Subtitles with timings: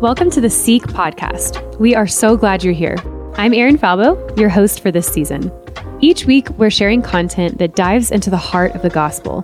[0.00, 1.76] Welcome to the Seek podcast.
[1.80, 2.94] We are so glad you're here.
[3.34, 5.50] I'm Erin Falbo, your host for this season.
[6.00, 9.40] Each week, we're sharing content that dives into the heart of the gospel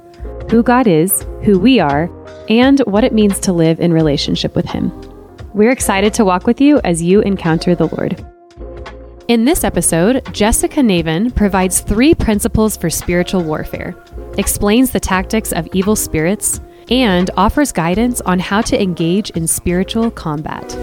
[0.49, 2.09] who God is, who we are,
[2.49, 4.93] and what it means to live in relationship with Him.
[5.55, 8.25] We're excited to walk with you as you encounter the Lord.
[9.27, 13.97] In this episode, Jessica Navin provides three principles for spiritual warfare,
[14.39, 16.61] explains the tactics of evil spirits,
[16.91, 20.75] and offers guidance on how to engage in spiritual combat.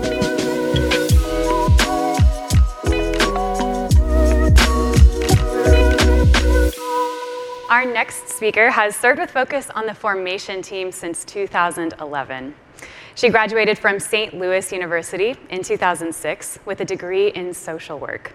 [7.70, 12.54] Our next speaker has served with Focus on the formation team since 2011.
[13.16, 14.34] She graduated from St.
[14.34, 18.34] Louis University in 2006 with a degree in social work.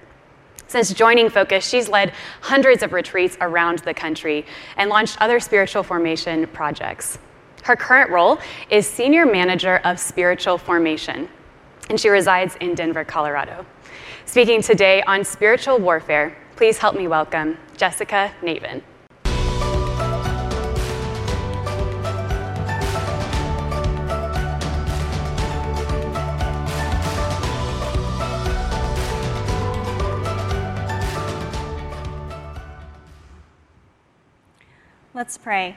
[0.68, 4.44] Since joining Focus, she's led hundreds of retreats around the country
[4.76, 7.18] and launched other spiritual formation projects.
[7.66, 8.38] Her current role
[8.70, 11.28] is Senior Manager of Spiritual Formation,
[11.90, 13.66] and she resides in Denver, Colorado.
[14.24, 18.82] Speaking today on spiritual warfare, please help me welcome Jessica Navin.
[35.12, 35.76] Let's pray.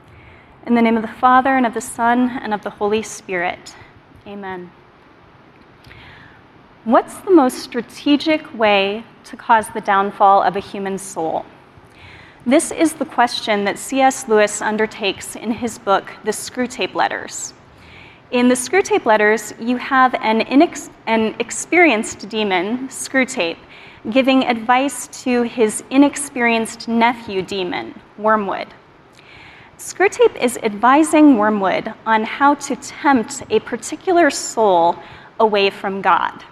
[0.67, 3.75] In the name of the Father, and of the Son, and of the Holy Spirit.
[4.27, 4.71] Amen.
[6.83, 11.45] What's the most strategic way to cause the downfall of a human soul?
[12.45, 14.27] This is the question that C.S.
[14.27, 17.55] Lewis undertakes in his book, The Screwtape Letters.
[18.29, 23.57] In the Screwtape Letters, you have an, inex- an experienced demon, Screwtape,
[24.11, 28.67] giving advice to his inexperienced nephew demon, Wormwood.
[29.81, 34.95] Screwtape is advising Wormwood on how to tempt a particular soul
[35.39, 36.43] away from God.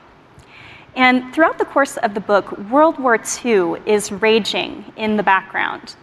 [0.95, 5.95] And throughout the course of the book, World War II is raging in the background.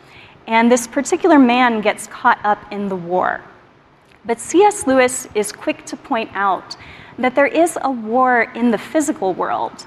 [0.47, 3.41] And this particular man gets caught up in the war.
[4.25, 4.87] But C.S.
[4.87, 6.77] Lewis is quick to point out
[7.19, 9.85] that there is a war in the physical world,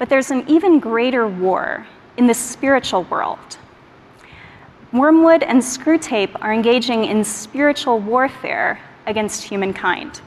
[0.00, 3.56] but there's an even greater war in the spiritual world.
[4.92, 10.20] Wormwood and Screwtape are engaging in spiritual warfare against humankind.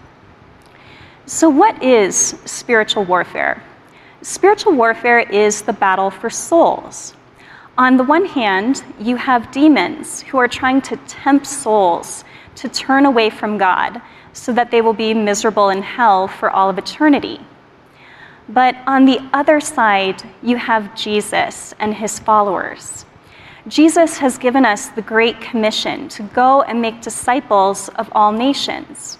[1.27, 2.15] So, what is
[2.45, 3.61] spiritual warfare?
[4.23, 7.13] Spiritual warfare is the battle for souls.
[7.77, 12.23] On the one hand, you have demons who are trying to tempt souls
[12.55, 14.01] to turn away from God
[14.33, 17.39] so that they will be miserable in hell for all of eternity.
[18.49, 23.05] But on the other side, you have Jesus and his followers
[23.67, 29.17] Jesus has given us the Great Commission to go and make disciples of all nations.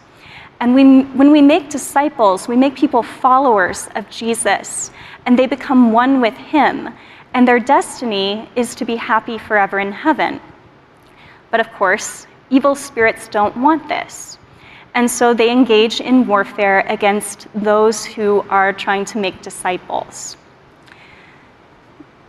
[0.60, 4.92] And we, when we make disciples, we make people followers of Jesus,
[5.26, 6.90] and they become one with Him,
[7.34, 10.40] and their destiny is to be happy forever in heaven.
[11.50, 14.38] But of course, evil spirits don't want this.
[14.94, 20.38] And so they engage in warfare against those who are trying to make disciples.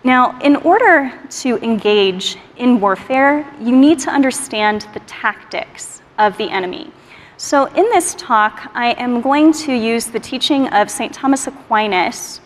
[0.06, 1.12] Now, in order
[1.42, 6.92] to engage in warfare, you need to understand the tactics of the enemy.
[7.38, 11.12] So, in this talk, I am going to use the teaching of St.
[11.12, 12.40] Thomas Aquinas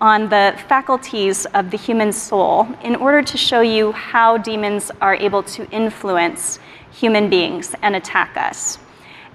[0.00, 5.14] on the faculties of the human soul in order to show you how demons are
[5.14, 6.58] able to influence
[6.90, 8.80] human beings and attack us.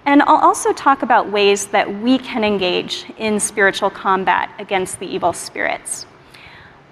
[0.06, 5.06] And I'll also talk about ways that we can engage in spiritual combat against the
[5.06, 6.06] evil spirits.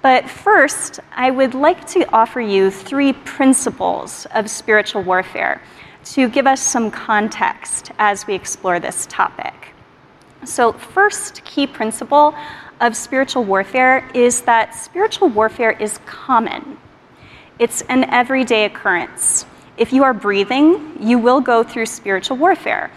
[0.02, 5.62] But first, I would like to offer you three principles of spiritual warfare
[6.06, 9.74] to give us some context as we explore this topic.
[10.46, 12.34] So, first key principle
[12.80, 16.78] of spiritual warfare is that spiritual warfare is common.
[17.60, 19.46] It's an everyday occurrence.
[19.76, 22.90] If you are breathing, you will go through spiritual warfare,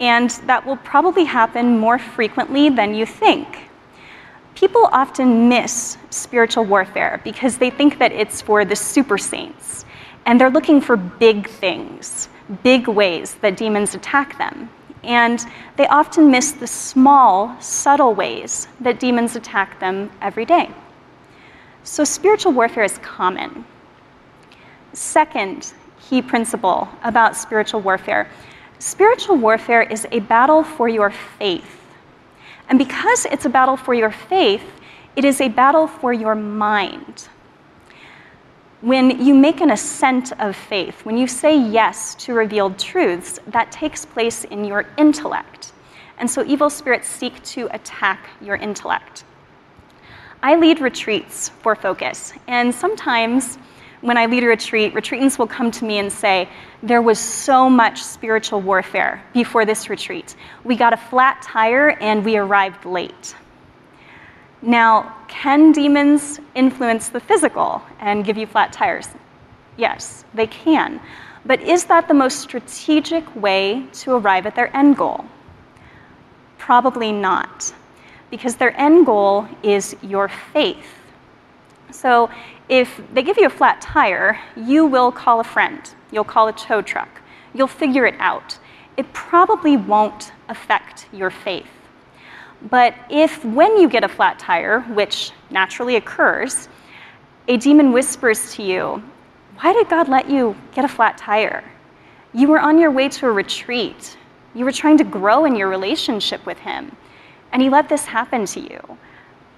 [0.00, 3.71] and that will probably happen more frequently than you think.
[4.54, 9.84] People often miss spiritual warfare because they think that it's for the super saints,
[10.26, 12.28] and they're looking for big things,
[12.62, 14.70] big ways that demons attack them.
[15.04, 15.46] and
[15.76, 20.70] they often miss the small, subtle ways that demons attack them every day.
[21.82, 23.64] So, spiritual warfare is common.
[24.92, 28.28] Second key principle about spiritual warfare
[28.78, 31.81] spiritual warfare is a battle for your faith.
[32.72, 34.64] And because it's a battle for your faith,
[35.14, 37.28] it is a battle for your mind.
[38.80, 43.70] When you make an assent of faith, when you say yes to revealed truths, that
[43.70, 45.74] takes place in your intellect.
[46.16, 49.24] And so evil spirits seek to attack your intellect.
[50.42, 53.58] I lead retreats for focus, and sometimes
[54.02, 56.48] when I lead a retreat, retreatants will come to me and say,
[56.82, 60.36] There was so much spiritual warfare before this retreat.
[60.64, 63.34] We got a flat tire and we arrived late.
[64.60, 69.08] Now, can demons influence the physical and give you flat tires?
[69.76, 71.00] Yes, they can.
[71.44, 75.24] But is that the most strategic way to arrive at their end goal?
[76.58, 77.72] Probably not,
[78.30, 80.86] because their end goal is your faith.
[81.90, 82.30] So,
[82.72, 85.78] if they give you a flat tire, you will call a friend,
[86.10, 87.20] you'll call a tow truck,
[87.52, 88.58] you'll figure it out.
[88.96, 91.68] It probably won't affect your faith.
[92.70, 96.70] But if, when you get a flat tire, which naturally occurs,
[97.46, 99.02] a demon whispers to you,
[99.60, 101.62] Why did God let you get a flat tire?
[102.32, 104.16] You were on your way to a retreat.
[104.54, 106.96] You were trying to grow in your relationship with Him.
[107.52, 108.80] And He let this happen to you.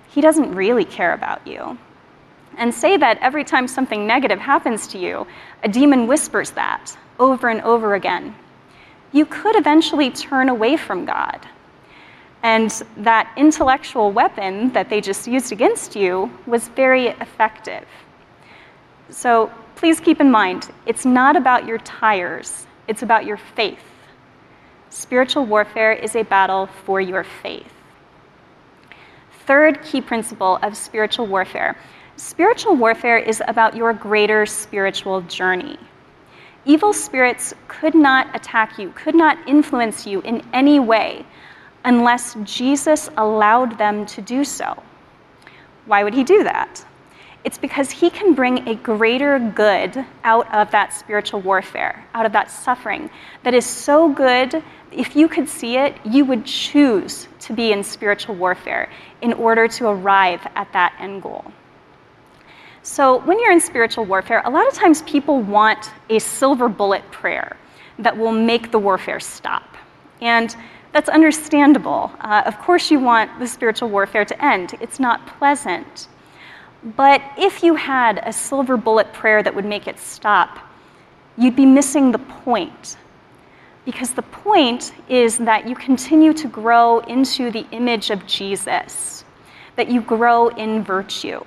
[0.09, 1.79] He doesn't really care about you.
[2.56, 5.27] And say that every time something negative happens to you,
[5.62, 8.35] a demon whispers that over and over again.
[9.12, 11.47] You could eventually turn away from God
[12.45, 17.87] and that intellectual weapon that they just used against you was very effective.
[19.09, 23.81] So please keep in mind, it's not about your tires, it's about your faith.
[24.91, 27.73] Spiritual warfare is a battle for your faith.
[29.47, 31.79] Third key principle of spiritual warfare
[32.17, 35.79] spiritual warfare is about your greater spiritual journey.
[36.65, 41.27] Evil spirits could not attack you, could not influence you in any way
[41.85, 44.83] unless Jesus allowed them to do so.
[45.87, 46.85] Why would he do that?
[47.45, 52.33] It's because he can bring a greater good out of that spiritual warfare, out of
[52.33, 53.11] that suffering
[53.43, 57.85] that is so good, if you could see it, you would choose to be in
[57.85, 58.89] spiritual warfare
[59.21, 61.45] in order to arrive at that end goal.
[62.85, 67.03] So, when you're in spiritual warfare, a lot of times people want a silver bullet
[67.11, 67.57] prayer
[67.99, 69.79] that will make the warfare stop.
[70.21, 70.55] And
[70.93, 72.13] that's understandable.
[72.21, 74.75] Uh, of course, you want the spiritual warfare to end.
[74.83, 76.09] It's not pleasant.
[76.95, 80.59] But if you had a silver bullet prayer that would make it stop,
[81.39, 82.99] you'd be missing the point.
[83.87, 89.25] Because the point is that you continue to grow into the image of Jesus,
[89.77, 91.43] that you grow in virtue.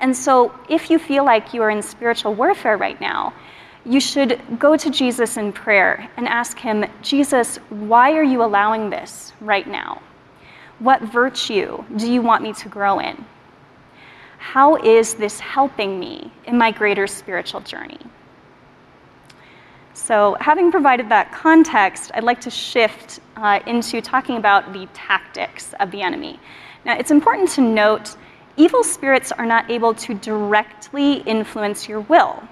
[0.00, 3.32] And so, if you feel like you are in spiritual warfare right now,
[3.84, 8.90] you should go to Jesus in prayer and ask him, Jesus, why are you allowing
[8.90, 10.02] this right now?
[10.80, 13.24] What virtue do you want me to grow in?
[14.38, 18.00] How is this helping me in my greater spiritual journey?
[19.94, 25.74] So, having provided that context, I'd like to shift uh, into talking about the tactics
[25.80, 26.38] of the enemy.
[26.84, 28.16] Now, it's important to note
[28.56, 32.42] evil spirits are not able to directly influence your will.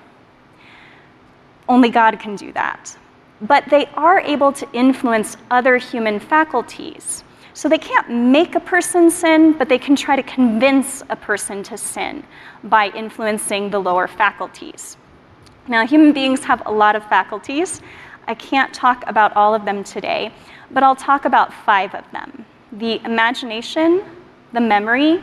[1.68, 2.96] Only God can do that.
[3.40, 7.24] But they are able to influence other human faculties.
[7.54, 11.62] So they can't make a person sin, but they can try to convince a person
[11.64, 12.24] to sin
[12.64, 14.96] by influencing the lower faculties.
[15.68, 17.80] Now, human beings have a lot of faculties.
[18.26, 20.32] I can't talk about all of them today,
[20.70, 24.02] but I'll talk about five of them the imagination,
[24.52, 25.22] the memory,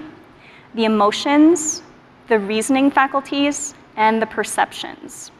[0.75, 1.83] the emotions,
[2.27, 5.31] the reasoning faculties, and the perceptions.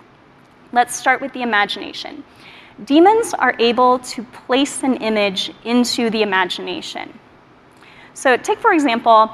[0.74, 2.24] Let's start with the imagination.
[2.86, 7.18] Demons are able to place an image into the imagination.
[8.14, 9.32] So, take for example,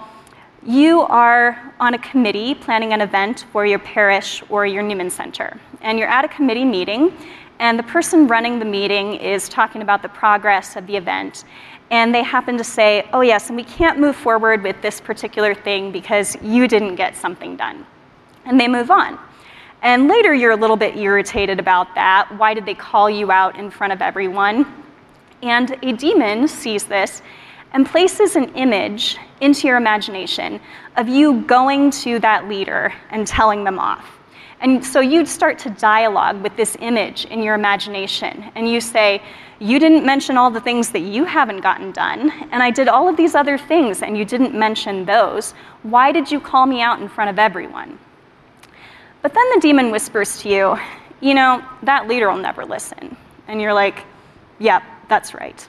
[0.63, 5.59] you are on a committee planning an event for your parish or your Newman Center,
[5.81, 7.13] and you're at a committee meeting,
[7.59, 11.45] and the person running the meeting is talking about the progress of the event,
[11.89, 15.53] and they happen to say, Oh, yes, and we can't move forward with this particular
[15.53, 17.85] thing because you didn't get something done.
[18.45, 19.17] And they move on.
[19.81, 22.29] And later you're a little bit irritated about that.
[22.37, 24.65] Why did they call you out in front of everyone?
[25.43, 27.21] And a demon sees this
[27.73, 30.59] and places an image into your imagination
[30.95, 34.17] of you going to that leader and telling them off.
[34.59, 38.51] And so you'd start to dialogue with this image in your imagination.
[38.55, 39.21] And you say,
[39.59, 42.31] You didn't mention all the things that you haven't gotten done.
[42.51, 45.53] And I did all of these other things, and you didn't mention those.
[45.81, 47.97] Why did you call me out in front of everyone?
[49.21, 50.77] But then the demon whispers to you,
[51.19, 53.17] You know, that leader will never listen.
[53.47, 54.05] And you're like,
[54.59, 55.67] Yep, that's right.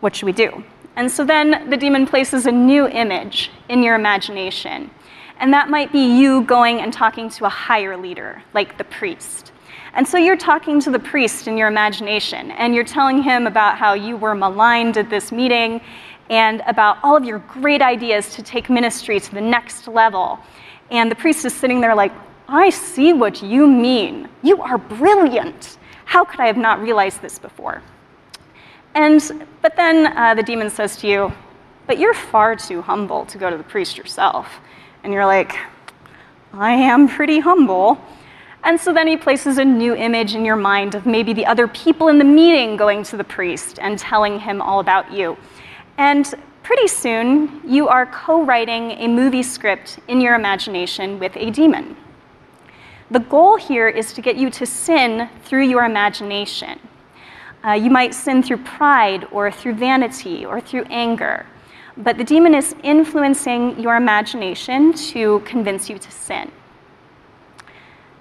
[0.00, 0.64] What should we do?
[0.96, 4.90] And so then the demon places a new image in your imagination.
[5.38, 9.51] And that might be you going and talking to a higher leader, like the priest.
[9.94, 13.76] And so you're talking to the priest in your imagination, and you're telling him about
[13.76, 15.82] how you were maligned at this meeting
[16.30, 20.38] and about all of your great ideas to take ministry to the next level.
[20.90, 22.12] And the priest is sitting there like,
[22.48, 24.28] I see what you mean.
[24.42, 25.78] You are brilliant.
[26.06, 27.82] How could I have not realized this before?
[28.94, 31.32] And, but then uh, the demon says to you,
[31.86, 34.60] But you're far too humble to go to the priest yourself.
[35.02, 35.54] And you're like,
[36.52, 37.98] I am pretty humble.
[38.64, 41.66] And so then he places a new image in your mind of maybe the other
[41.66, 45.36] people in the meeting going to the priest and telling him all about you.
[45.98, 51.50] And pretty soon, you are co writing a movie script in your imagination with a
[51.50, 51.96] demon.
[53.10, 56.78] The goal here is to get you to sin through your imagination.
[57.64, 61.46] Uh, you might sin through pride or through vanity or through anger.
[61.96, 66.50] But the demon is influencing your imagination to convince you to sin.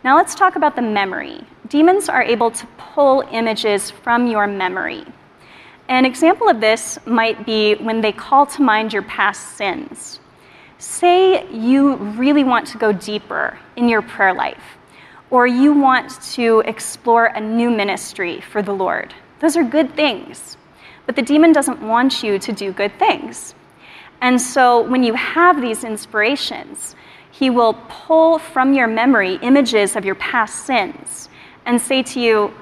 [0.03, 1.41] Now let's talk about the memory.
[1.67, 5.05] Demons are able to pull images from your memory.
[5.89, 10.19] An example of this might be when they call to mind your past sins.
[10.79, 14.77] Say you really want to go deeper in your prayer life,
[15.29, 19.13] or you want to explore a new ministry for the Lord.
[19.39, 20.57] Those are good things.
[21.05, 23.53] But the demon doesn't want you to do good things.
[24.21, 26.95] And so when you have these inspirations,
[27.31, 31.29] he will pull from your memory images of your past sins
[31.65, 32.53] and say to you,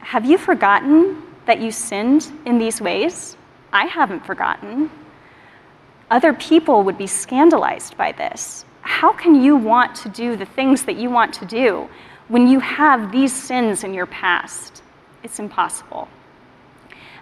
[0.00, 3.36] Have you forgotten that you sinned in these ways?
[3.72, 4.90] I haven't forgotten.
[6.10, 8.64] Other people would be scandalized by this.
[8.82, 11.88] How can you want to do the things that you want to do
[12.28, 14.82] when you have these sins in your past?
[15.22, 16.08] It's impossible.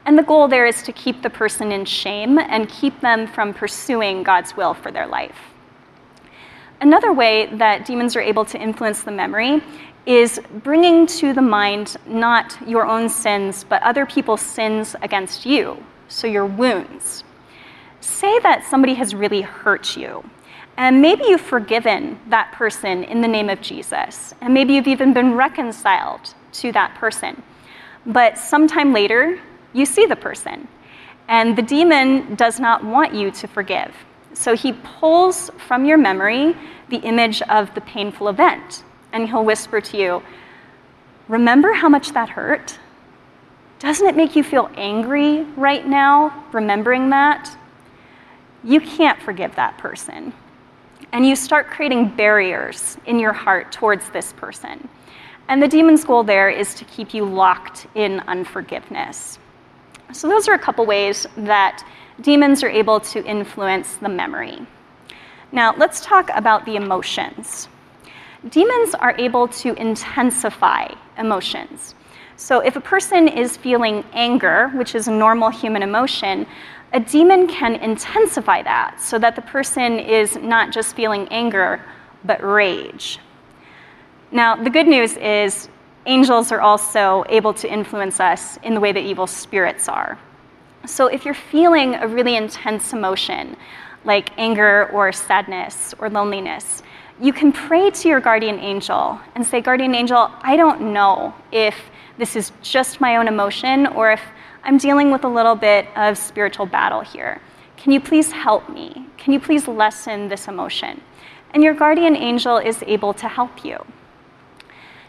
[0.04, 3.54] And the goal there is to keep the person in shame and keep them from
[3.54, 5.51] pursuing God's will for their life.
[6.82, 9.62] Another way that demons are able to influence the memory
[10.04, 15.80] is bringing to the mind not your own sins, but other people's sins against you,
[16.08, 17.22] so your wounds.
[18.00, 20.28] Say that somebody has really hurt you,
[20.76, 25.12] and maybe you've forgiven that person in the name of Jesus, and maybe you've even
[25.12, 27.40] been reconciled to that person.
[28.06, 29.40] But sometime later,
[29.72, 30.66] you see the person.
[31.28, 33.94] And the demon does not want you to forgive.
[34.34, 36.56] So he pulls from your memory
[36.88, 38.84] the image of the painful event.
[39.12, 40.22] And he'll whisper to you,
[41.28, 42.78] Remember how much that hurt?
[43.78, 47.56] Doesn't it make you feel angry right now, remembering that?
[48.64, 50.32] You can't forgive that person.
[51.12, 54.88] And you start creating barriers in your heart towards this person.
[55.48, 59.38] And the demon's goal there is to keep you locked in unforgiveness.
[60.12, 61.84] So, those are a couple ways that
[62.20, 64.66] demons are able to influence the memory.
[65.50, 67.68] Now, let's talk about the emotions.
[68.50, 70.88] Demons are able to intensify
[71.18, 71.94] emotions.
[72.36, 76.46] So, if a person is feeling anger, which is a normal human emotion,
[76.92, 81.80] a demon can intensify that so that the person is not just feeling anger,
[82.24, 83.18] but rage.
[84.30, 85.68] Now, the good news is
[86.06, 90.18] angels are also able to influence us in the way that evil spirits are.
[90.84, 93.56] So, if you're feeling a really intense emotion,
[94.04, 96.82] like anger or sadness or loneliness,
[97.20, 101.76] you can pray to your guardian angel and say, Guardian angel, I don't know if
[102.18, 104.20] this is just my own emotion or if
[104.64, 107.40] I'm dealing with a little bit of spiritual battle here.
[107.76, 109.06] Can you please help me?
[109.18, 111.00] Can you please lessen this emotion?
[111.54, 113.84] And your guardian angel is able to help you.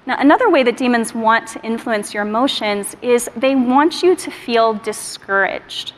[0.06, 4.32] Now, another way that demons want to influence your emotions is they want you to
[4.32, 5.94] feel discouraged.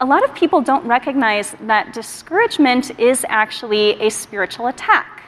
[0.00, 5.22] A lot of people don't recognize that discouragement is actually a spiritual attack.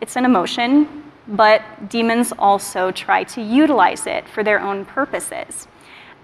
[0.00, 5.68] It's an emotion, but demons also try to utilize it for their own purposes.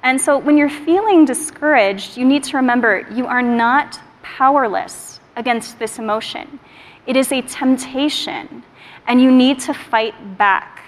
[0.03, 5.79] And so when you're feeling discouraged, you need to remember you are not powerless against
[5.79, 6.59] this emotion.
[7.07, 8.65] It is a temptation,
[9.07, 10.83] and you need to fight back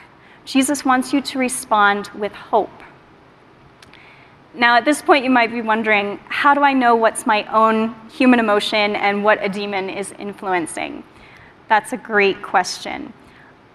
[0.49, 2.71] Jesus wants you to respond with hope.
[4.55, 7.95] Now, at this point, you might be wondering how do I know what's my own
[8.09, 11.05] human emotion and what a demon is influencing?
[11.69, 13.13] That's a great question.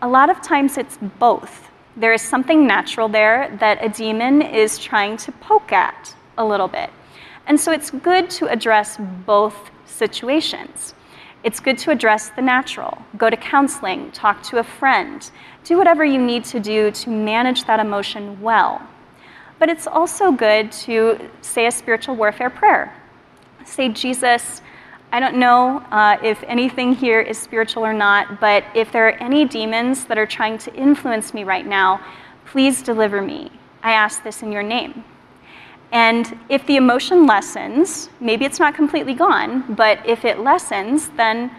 [0.02, 1.70] A lot of times it's both.
[1.96, 6.68] There is something natural there that a demon is trying to poke at a little
[6.68, 6.90] bit.
[7.46, 10.96] And so it's good to address both situations.
[11.44, 12.98] It's good to address the natural.
[13.18, 15.30] Go to counseling, talk to a friend,
[15.66, 18.82] do whatever you need to do to manage that emotion well.
[19.60, 22.96] But it's also good to say a spiritual warfare prayer.
[23.66, 24.62] Say, Jesus,
[25.12, 29.18] I don't know uh, if anything here is spiritual or not, but if there are
[29.22, 32.04] any demons that are trying to influence me right now,
[32.46, 33.52] please deliver me.
[33.84, 35.04] I ask this in your name.
[35.94, 41.52] And if the emotion lessens, maybe it's not completely gone, but if it lessens, then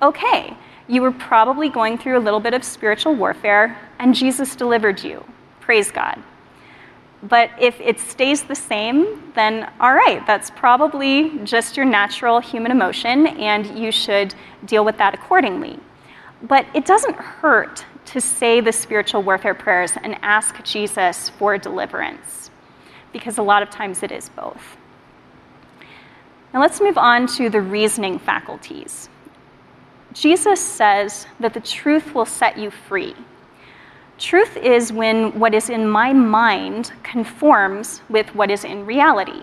[0.00, 0.56] okay,
[0.88, 5.24] you were probably going through a little bit of spiritual warfare, and Jesus delivered you.
[5.60, 6.20] Praise God.
[7.22, 12.72] But if it stays the same, then all right, that's probably just your natural human
[12.72, 14.34] emotion, and you should
[14.64, 15.78] deal with that accordingly.
[16.42, 22.50] But it doesn't hurt to say the spiritual warfare prayers and ask Jesus for deliverance,
[23.12, 24.76] because a lot of times it is both.
[26.52, 29.08] Now let's move on to the reasoning faculties.
[30.12, 33.14] Jesus says that the truth will set you free.
[34.18, 39.42] Truth is when what is in my mind conforms with what is in reality.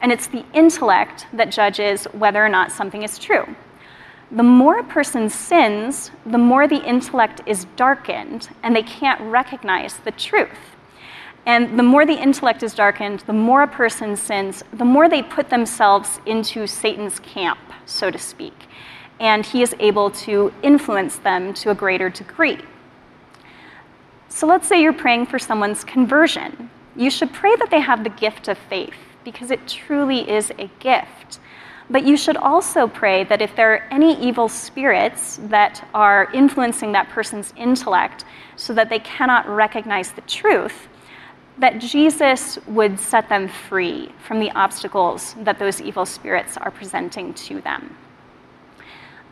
[0.00, 3.44] And it's the intellect that judges whether or not something is true.
[4.30, 9.96] The more a person sins, the more the intellect is darkened and they can't recognize
[9.96, 10.76] the truth.
[11.48, 15.22] And the more the intellect is darkened, the more a person sins, the more they
[15.22, 18.52] put themselves into Satan's camp, so to speak.
[19.18, 22.58] And he is able to influence them to a greater degree.
[24.28, 26.68] So let's say you're praying for someone's conversion.
[26.94, 28.92] You should pray that they have the gift of faith
[29.24, 31.40] because it truly is a gift.
[31.88, 36.92] But you should also pray that if there are any evil spirits that are influencing
[36.92, 38.26] that person's intellect
[38.56, 40.88] so that they cannot recognize the truth,
[41.58, 47.34] that Jesus would set them free from the obstacles that those evil spirits are presenting
[47.34, 47.96] to them.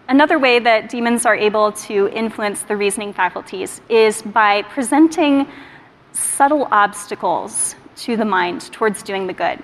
[0.08, 5.48] Another way that demons are able to influence the reasoning faculties is by presenting
[6.12, 9.60] subtle obstacles to the mind towards doing the good.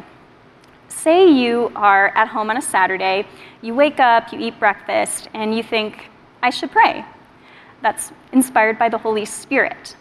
[0.89, 3.27] Say you are at home on a Saturday,
[3.61, 6.11] you wake up, you eat breakfast, and you think,
[6.43, 7.05] I should pray.
[7.81, 9.97] That's inspired by the Holy Spirit.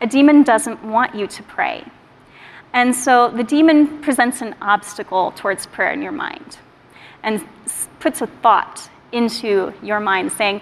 [0.00, 1.84] A demon doesn't want you to pray.
[2.72, 6.58] And so the demon presents an obstacle towards prayer in your mind
[7.22, 7.44] and
[8.00, 10.60] puts a thought into your mind saying,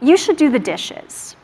[0.00, 1.36] you should do the dishes.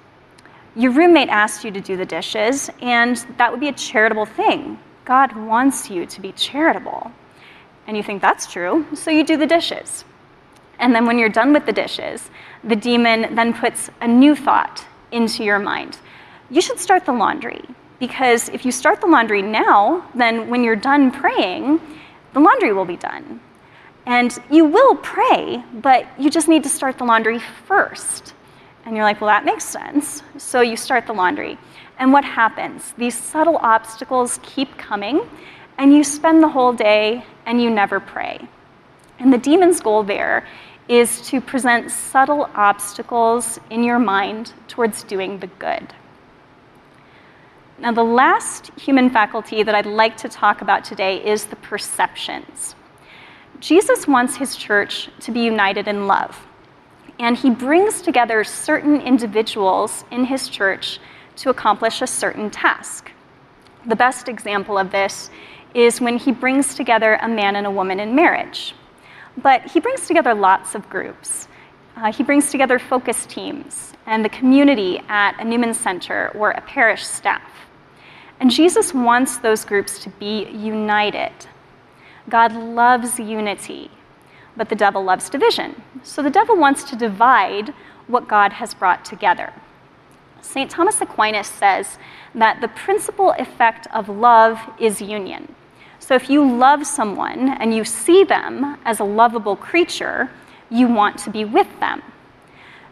[0.77, 4.79] Your roommate asked you to do the dishes, and that would be a charitable thing.
[5.05, 7.11] God wants you to be charitable.
[7.87, 10.05] And you think that's true, so you do the dishes.
[10.79, 12.31] And then when you're done with the dishes,
[12.63, 15.99] the demon then puts a new thought into your mind.
[16.51, 17.65] You should start the laundry,
[18.01, 21.81] because if you start the laundry now, then when you're done praying,
[22.33, 23.41] the laundry will be done.
[24.07, 28.35] And you will pray, but you just need to start the laundry first.
[28.85, 30.23] And you're like, well, that makes sense.
[30.39, 31.59] So you start the laundry.
[31.99, 32.95] And what happens?
[32.97, 35.21] These subtle obstacles keep coming,
[35.77, 38.49] and you spend the whole day and you never pray.
[39.19, 40.47] And the demon's goal there
[40.89, 45.95] is to present subtle obstacles in your mind towards doing the good.
[47.81, 52.75] Now, the last human faculty that I'd like to talk about today is the perceptions.
[53.59, 56.47] Jesus wants his church to be united in love.
[57.19, 60.99] And he brings together certain individuals in his church
[61.37, 63.13] to accomplish a certain task.
[63.87, 65.31] The best example of this
[65.73, 68.75] is when he brings together a man and a woman in marriage.
[69.39, 71.49] But he brings together lots of groups.
[71.97, 76.61] Uh, he brings together focus teams and the community at a Newman Center or a
[76.61, 77.70] parish staff.
[78.41, 81.33] And Jesus wants those groups to be united
[82.29, 83.91] God loves unity,
[84.57, 85.83] but the devil loves division.
[86.05, 87.75] So the devil wants to divide
[88.07, 89.53] what God has brought together.
[90.41, 90.71] St.
[90.71, 91.99] Thomas Aquinas says
[92.35, 95.55] that the principal effect of love is union.
[95.99, 100.31] So if you love someone and you see them as a lovable creature,
[100.71, 102.03] you want to be with them.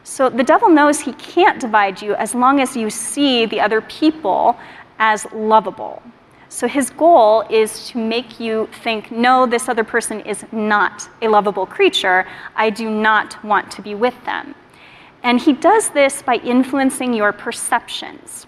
[0.05, 3.81] So the devil knows he can't divide you as long as you see the other
[3.83, 4.59] people
[4.99, 6.03] as lovable.
[6.49, 11.29] So his goal is to make you think, no, this other person is not a
[11.29, 12.27] lovable creature.
[12.57, 14.55] I do not want to be with them.
[15.23, 18.47] And he does this by influencing your perceptions.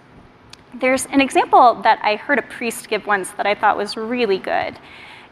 [0.74, 4.38] There's an example that I heard a priest give once that I thought was really
[4.38, 4.78] good.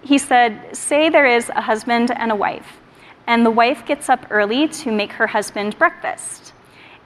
[0.02, 2.80] He said, Say there is a husband and a wife,
[3.26, 6.52] and the wife gets up early to make her husband breakfast.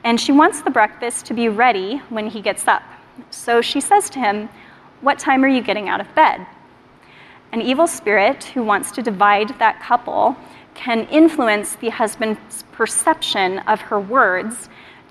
[0.04, 2.82] and she wants the breakfast to be ready when he gets up.
[3.30, 4.48] So she says to him,
[5.00, 6.46] What time are you getting out of bed?
[7.52, 10.36] An evil spirit who wants to divide that couple
[10.74, 14.68] can influence the husband's perception of her words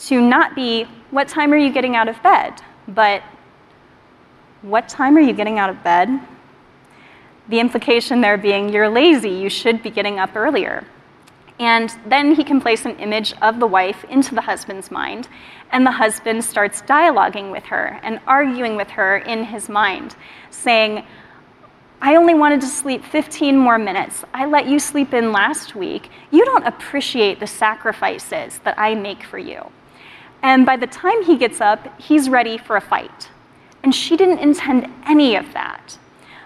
[0.07, 2.61] to not be, What time are you getting out of bed?
[2.87, 3.21] but,
[4.63, 6.09] What time are you getting out of bed?
[7.49, 10.85] The implication there being, You're lazy, you should be getting up earlier.
[11.61, 15.27] And then he can place an image of the wife into the husband's mind,
[15.71, 20.15] and the husband starts dialoguing with her and arguing with her in his mind,
[20.49, 21.05] saying,
[22.01, 24.23] I only wanted to sleep 15 more minutes.
[24.33, 26.09] I let you sleep in last week.
[26.31, 29.71] You don't appreciate the sacrifices that I make for you.
[30.41, 33.29] And by the time he gets up, he's ready for a fight.
[33.83, 35.99] And she didn't intend any of that.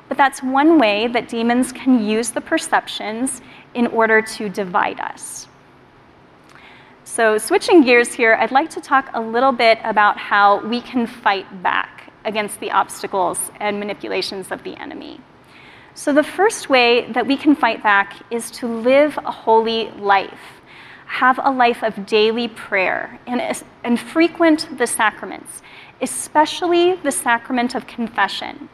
[0.09, 3.41] But that's one way that demons can use the perceptions
[3.75, 5.47] in order to divide us.
[7.03, 11.05] So, switching gears here, I'd like to talk a little bit about how we can
[11.05, 15.21] fight back against the obstacles and manipulations of the enemy.
[15.93, 20.61] So, the first way that we can fight back is to live a holy life,
[21.05, 23.41] have a life of daily prayer, and,
[23.83, 25.61] and frequent the sacraments,
[26.01, 28.67] especially the sacrament of confession.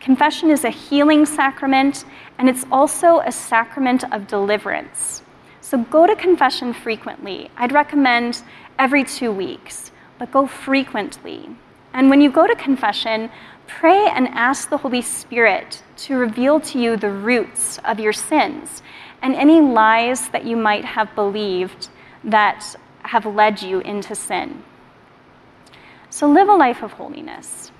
[0.00, 2.04] Confession is a healing sacrament,
[2.38, 5.22] and it's also a sacrament of deliverance.
[5.60, 7.50] So go to confession frequently.
[7.56, 8.42] I'd recommend
[8.78, 11.48] every two weeks, but go frequently.
[11.92, 13.30] And when you go to confession,
[13.66, 18.82] pray and ask the Holy Spirit to reveal to you the roots of your sins
[19.20, 21.88] and any lies that you might have believed
[22.24, 24.62] that have led you into sin.
[26.08, 27.72] So live a life of holiness.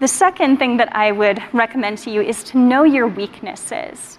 [0.00, 4.18] The second thing that I would recommend to you is to know your weaknesses.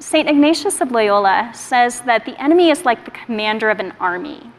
[0.00, 0.28] St.
[0.28, 4.50] Ignatius of Loyola says that the enemy is like the commander of an army.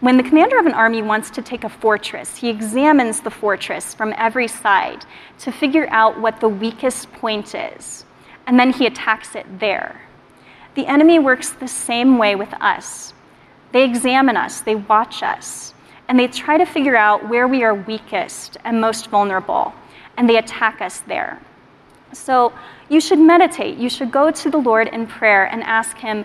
[0.00, 3.94] When the commander of an army wants to take a fortress, he examines the fortress
[3.94, 5.06] from every side
[5.38, 8.04] to figure out what the weakest point is,
[8.46, 10.02] and then he attacks it there.
[10.74, 13.14] The enemy works the same way with us.
[13.72, 15.72] They examine us, they watch us,
[16.08, 19.74] and they try to figure out where we are weakest and most vulnerable,
[20.16, 21.40] and they attack us there.
[22.12, 22.52] So
[22.88, 23.78] you should meditate.
[23.78, 26.24] You should go to the Lord in prayer and ask Him,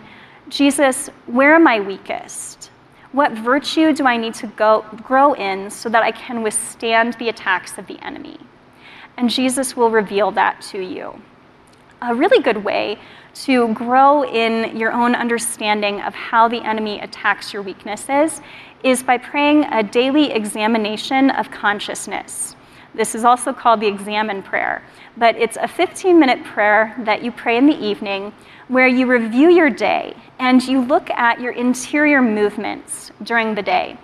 [0.49, 2.69] Jesus, where am I weakest?
[3.11, 7.29] What virtue do I need to go, grow in so that I can withstand the
[7.29, 8.37] attacks of the enemy?
[9.17, 11.21] And Jesus will reveal that to you.
[12.01, 12.97] A really good way
[13.33, 18.41] to grow in your own understanding of how the enemy attacks your weaknesses
[18.83, 22.55] is by praying a daily examination of consciousness.
[22.93, 24.83] This is also called the examen prayer,
[25.15, 28.33] but it's a 15 minute prayer that you pray in the evening
[28.67, 33.97] where you review your day and you look at your interior movements during the day.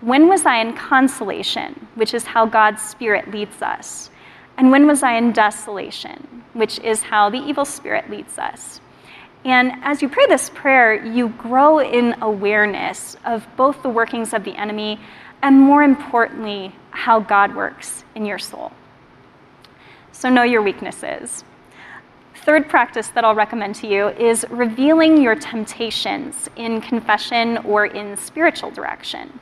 [0.00, 4.07] When was I in consolation, which is how God's Spirit leads us?
[4.58, 8.80] And when was I in desolation, which is how the evil spirit leads us?
[9.44, 14.42] And as you pray this prayer, you grow in awareness of both the workings of
[14.42, 14.98] the enemy
[15.42, 18.72] and, more importantly, how God works in your soul.
[20.10, 21.44] So, know your weaknesses.
[22.34, 28.16] Third practice that I'll recommend to you is revealing your temptations in confession or in
[28.16, 29.38] spiritual direction.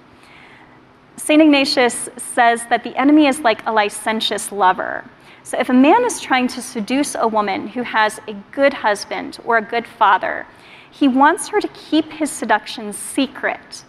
[1.17, 1.41] St.
[1.41, 5.05] Ignatius says that the enemy is like a licentious lover.
[5.43, 9.39] So, if a man is trying to seduce a woman who has a good husband
[9.45, 10.47] or a good father,
[10.91, 13.85] he wants her to keep his seduction secret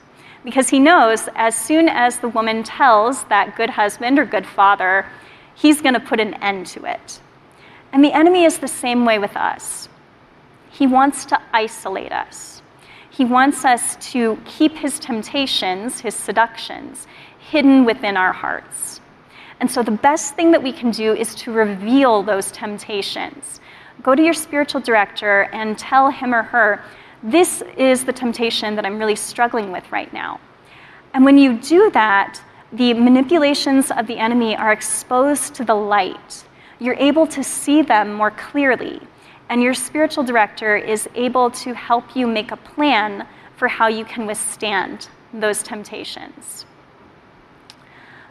[0.48, 5.06] because he knows as soon as the woman tells that good husband or good father,
[5.56, 7.20] he's going to put an end to it.
[7.92, 9.90] And the enemy is the same way with us.
[10.70, 12.57] He wants to isolate us.
[13.18, 17.08] He wants us to keep his temptations, his seductions,
[17.40, 19.02] hidden within our hearts.
[19.60, 23.60] And so the best thing that we can do is to reveal those temptations.
[24.04, 26.84] Go to your spiritual director and tell him or her,
[27.24, 30.40] this is the temptation that I'm really struggling with right now.
[31.16, 32.40] And when you do that,
[32.72, 36.46] the manipulations of the enemy are exposed to the light.
[36.78, 39.02] You're able to see them more clearly,
[39.50, 44.06] and your spiritual director is able to help you make a plan for how you
[44.06, 46.66] can withstand those temptations.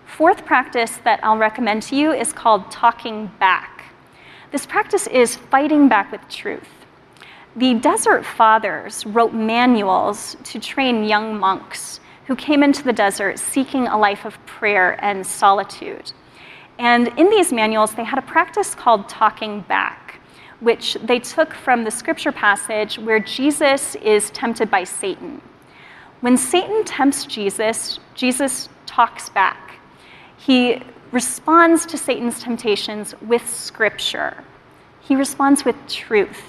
[0.06, 3.84] Fourth practice that I'll recommend to you is called talking back.
[4.52, 6.68] This practice is fighting back with truth.
[7.56, 13.86] The Desert Fathers wrote manuals to train young monks who came into the desert seeking
[13.86, 16.12] a life of prayer and solitude.
[16.78, 20.05] And in these manuals, they had a practice called talking back,
[20.60, 25.40] which they took from the scripture passage where Jesus is tempted by Satan.
[26.20, 29.78] When Satan tempts Jesus, Jesus talks back.
[30.36, 34.42] He responds to Satan's temptations with scripture,
[35.00, 36.42] he responds with truth.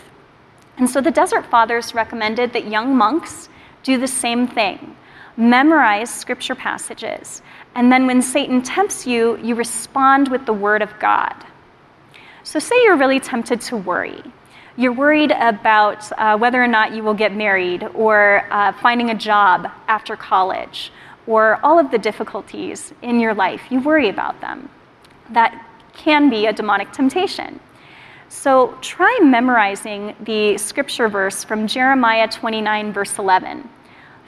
[0.77, 3.49] And so the Desert Fathers recommended that young monks
[3.83, 4.95] do the same thing
[5.37, 7.43] memorize scripture passages.
[7.75, 11.35] And then when Satan tempts you, you respond with the word of God.
[12.47, 14.23] So, say you're really tempted to worry.
[14.77, 19.15] You're worried about uh, whether or not you will get married, or uh, finding a
[19.15, 20.93] job after college,
[21.27, 23.63] or all of the difficulties in your life.
[23.69, 24.69] You worry about them.
[25.31, 27.59] That can be a demonic temptation.
[28.29, 33.69] So try memorizing the scripture verse from Jeremiah 29, verse 11.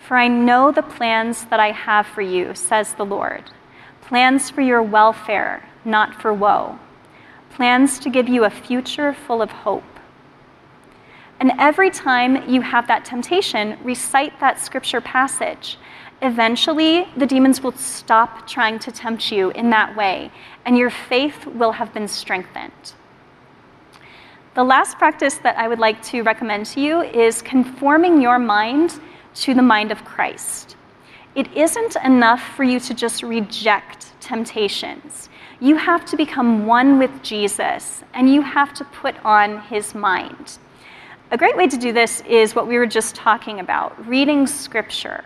[0.05, 3.45] For I know the plans that I have for you, says the Lord
[4.01, 6.77] plans for your welfare, not for woe,
[7.59, 9.83] plans to give you a future full of hope.
[11.41, 15.77] And every time you have that temptation, recite that scripture passage.
[16.21, 20.31] Eventually, the demons will stop trying to tempt you in that way,
[20.63, 22.93] and your faith will have been strengthened.
[24.53, 29.01] The last practice that I would like to recommend to you is conforming your mind
[29.43, 30.77] to the mind of Christ.
[31.35, 35.28] It isn't enough for you to just reject temptations.
[35.61, 40.57] You have to become one with Jesus, and you have to put on his mind.
[41.31, 45.25] A great way to do this is what we were just talking about reading scripture.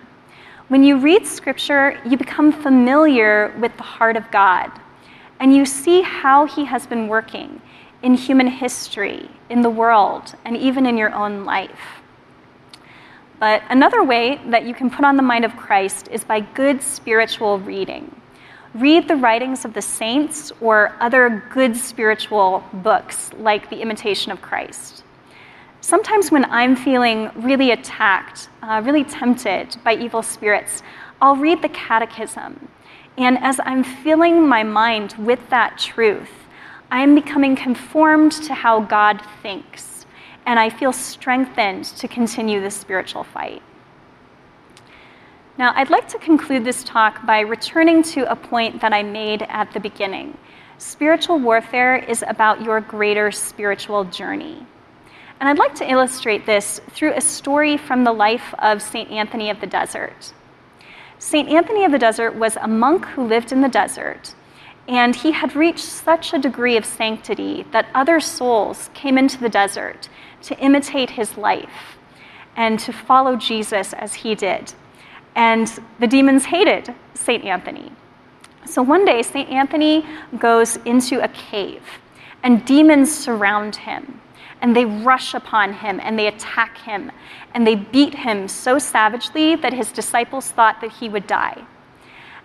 [0.69, 4.71] When you read scripture, you become familiar with the heart of God,
[5.39, 7.61] and you see how he has been working
[8.01, 12.01] in human history, in the world, and even in your own life.
[13.39, 16.81] But another way that you can put on the mind of Christ is by good
[16.81, 18.19] spiritual reading.
[18.73, 24.41] Read the writings of the saints or other good spiritual books like The Imitation of
[24.41, 25.03] Christ.
[25.79, 30.81] Sometimes when I'm feeling really attacked, uh, really tempted by evil spirits,
[31.21, 32.67] I'll read the Catechism.
[33.15, 36.31] And as I'm filling my mind with that truth,
[36.89, 40.07] I am becoming conformed to how God thinks,
[40.47, 43.61] and I feel strengthened to continue this spiritual fight.
[45.55, 49.43] Now, I'd like to conclude this talk by returning to a point that I made
[49.43, 50.35] at the beginning.
[50.79, 54.65] Spiritual warfare is about your greater spiritual journey.
[55.39, 59.11] And I'd like to illustrate this through a story from the life of St.
[59.11, 60.33] Anthony of the Desert.
[61.19, 61.47] St.
[61.47, 64.33] Anthony of the Desert was a monk who lived in the desert
[64.87, 69.49] and he had reached such a degree of sanctity that other souls came into the
[69.49, 70.09] desert
[70.41, 71.97] to imitate his life
[72.55, 74.73] and to follow Jesus as he did.
[75.35, 75.67] And
[75.99, 77.43] the demons hated St.
[77.43, 77.91] Anthony.
[78.65, 79.49] So one day, St.
[79.49, 80.05] Anthony
[80.39, 81.83] goes into a cave,
[82.43, 84.21] and demons surround him.
[84.61, 87.11] And they rush upon him and they attack him.
[87.53, 91.65] And they beat him so savagely that his disciples thought that he would die.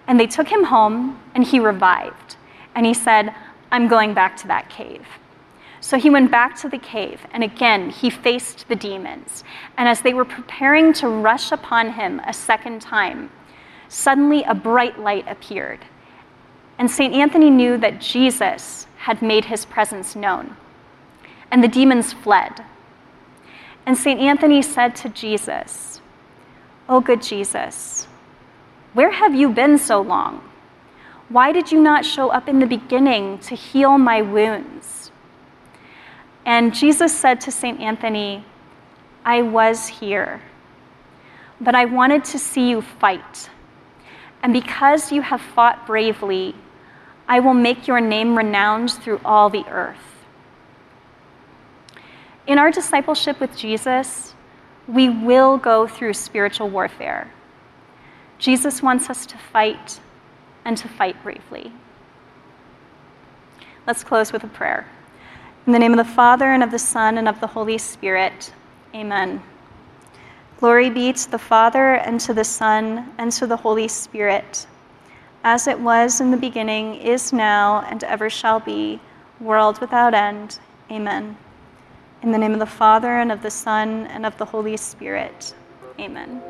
[0.09, 2.37] And they took him home, and he revived.
[2.75, 3.35] And he said,
[3.71, 5.07] I'm going back to that cave.
[5.81, 9.45] So he went back to the cave, and again he faced the demons.
[9.77, 13.31] And as they were preparing to rush upon him a second time,
[13.89, 15.81] suddenly a bright light appeared.
[16.79, 17.15] And St.
[17.15, 20.57] Anthony knew that Jesus had made his presence known.
[21.51, 22.65] And the demons fled.
[23.87, 24.21] And St.
[24.21, 26.01] Anthony said to Jesus,
[26.89, 28.07] Oh, good Jesus,
[28.95, 30.43] where have you been so long?
[31.29, 34.98] Why did you not show up in the beginning to heal my wounds?
[36.49, 37.79] And Jesus said to St.
[37.79, 38.43] Anthony,
[39.23, 40.41] I was here,
[41.61, 43.51] but I wanted to see you fight.
[44.43, 46.55] And because you have fought bravely,
[47.29, 50.25] I will make your name renowned through all the earth.
[52.47, 54.35] In our discipleship with Jesus,
[54.87, 57.31] we will go through spiritual warfare.
[58.39, 60.01] Jesus wants us to fight
[60.65, 61.75] and to fight bravely.
[63.87, 64.87] Let's close with a prayer.
[65.69, 68.55] In the name of the Father, and of the Son, and of the Holy Spirit,
[68.95, 69.43] amen.
[70.59, 74.67] Glory be to the Father, and to the Son, and to the Holy Spirit,
[75.45, 78.99] as it was in the beginning, is now, and ever shall be,
[79.41, 80.59] world without end.
[80.91, 81.37] Amen.
[82.23, 85.55] In the name of the Father, and of the Son, and of the Holy Spirit,
[86.01, 86.41] amen.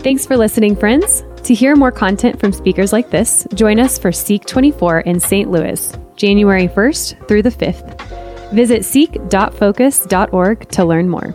[0.00, 1.24] Thanks for listening, friends.
[1.42, 5.50] To hear more content from speakers like this, join us for Seek 24 in St.
[5.50, 8.52] Louis, January 1st through the 5th.
[8.52, 11.34] Visit seek.focus.org to learn more.